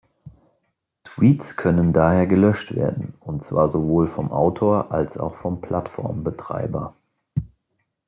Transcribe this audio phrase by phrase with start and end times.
[1.03, 6.95] Tweets können daher gelöscht werden, und zwar sowohl vom Autor als auch vom Plattform-Betreiber.